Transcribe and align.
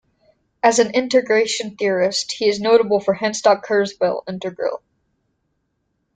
As 0.63 0.79
an 0.79 0.95
Integration 0.95 1.75
theorist, 1.77 2.31
he 2.31 2.49
is 2.49 2.59
notable 2.59 2.99
for 2.99 3.13
Henstock-Kurzweil 3.15 4.23
integral. 4.27 4.81